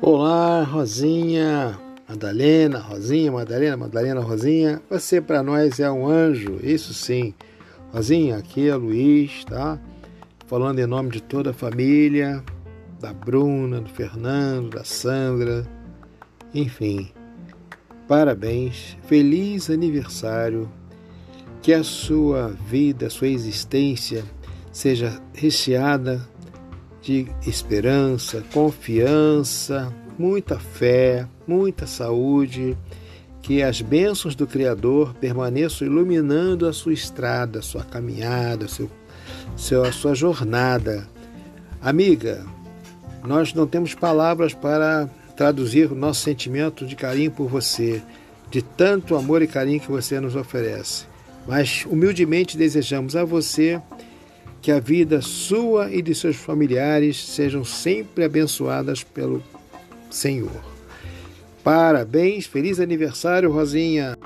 [0.00, 1.76] Olá, Rosinha,
[2.08, 4.80] Madalena, Rosinha, Madalena, Madalena, Rosinha.
[4.88, 7.34] Você para nós é um anjo, isso sim.
[7.92, 9.76] Rosinha, aqui é Luiz, tá?
[10.46, 12.44] Falando em nome de toda a família,
[13.00, 15.66] da Bruna, do Fernando, da Sandra,
[16.54, 17.10] enfim.
[18.06, 20.70] Parabéns, feliz aniversário.
[21.60, 24.24] Que a sua vida, a sua existência
[24.70, 26.24] seja recheada
[27.02, 32.76] de esperança, confiança, muita fé, muita saúde,
[33.40, 38.90] que as bênçãos do Criador permaneçam iluminando a sua estrada, a sua caminhada, seu,
[39.56, 41.08] seu, a sua jornada.
[41.80, 42.44] Amiga,
[43.24, 48.02] nós não temos palavras para traduzir o nosso sentimento de carinho por você,
[48.50, 51.06] de tanto amor e carinho que você nos oferece.
[51.46, 53.80] Mas humildemente desejamos a você
[54.60, 59.42] que a vida sua e de seus familiares sejam sempre abençoadas pelo
[60.10, 60.62] Senhor.
[61.62, 64.16] Parabéns, feliz aniversário, Rosinha!